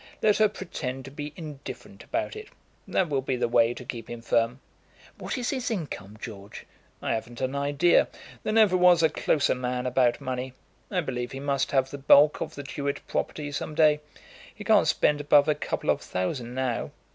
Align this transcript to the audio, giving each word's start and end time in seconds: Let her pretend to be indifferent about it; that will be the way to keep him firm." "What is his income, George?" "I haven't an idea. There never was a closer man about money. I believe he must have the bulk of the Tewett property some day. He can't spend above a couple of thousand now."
Let 0.23 0.37
her 0.37 0.49
pretend 0.49 1.05
to 1.05 1.11
be 1.11 1.31
indifferent 1.35 2.03
about 2.03 2.35
it; 2.35 2.47
that 2.87 3.07
will 3.07 3.21
be 3.21 3.35
the 3.35 3.47
way 3.47 3.75
to 3.75 3.85
keep 3.85 4.09
him 4.09 4.23
firm." 4.23 4.59
"What 5.19 5.37
is 5.37 5.51
his 5.51 5.69
income, 5.69 6.17
George?" 6.19 6.65
"I 7.03 7.13
haven't 7.13 7.39
an 7.39 7.55
idea. 7.55 8.07
There 8.41 8.51
never 8.51 8.75
was 8.75 9.03
a 9.03 9.09
closer 9.09 9.53
man 9.53 9.85
about 9.85 10.19
money. 10.19 10.53
I 10.89 11.01
believe 11.01 11.33
he 11.33 11.39
must 11.39 11.69
have 11.69 11.91
the 11.91 11.99
bulk 11.99 12.41
of 12.41 12.55
the 12.55 12.63
Tewett 12.63 13.05
property 13.05 13.51
some 13.51 13.75
day. 13.75 13.99
He 14.55 14.63
can't 14.63 14.87
spend 14.87 15.21
above 15.21 15.47
a 15.47 15.53
couple 15.53 15.91
of 15.91 16.01
thousand 16.01 16.55
now." 16.55 16.89